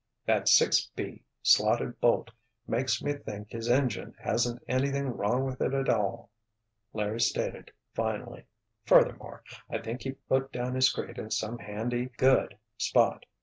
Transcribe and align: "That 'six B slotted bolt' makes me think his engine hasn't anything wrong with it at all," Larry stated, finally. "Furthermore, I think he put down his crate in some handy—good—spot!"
"That 0.25 0.49
'six 0.49 0.87
B 0.95 1.21
slotted 1.43 1.99
bolt' 1.99 2.31
makes 2.65 3.03
me 3.03 3.13
think 3.13 3.51
his 3.51 3.69
engine 3.69 4.15
hasn't 4.17 4.63
anything 4.67 5.05
wrong 5.05 5.45
with 5.45 5.61
it 5.61 5.75
at 5.75 5.89
all," 5.89 6.31
Larry 6.91 7.21
stated, 7.21 7.69
finally. 7.93 8.45
"Furthermore, 8.83 9.43
I 9.69 9.77
think 9.77 10.01
he 10.01 10.13
put 10.13 10.51
down 10.51 10.73
his 10.73 10.89
crate 10.91 11.19
in 11.19 11.29
some 11.29 11.59
handy—good—spot!" 11.59 13.27